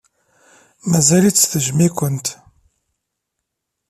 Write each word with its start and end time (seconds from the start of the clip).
Mazal-itt 0.89 1.49
tejjem-ikent. 1.51 2.27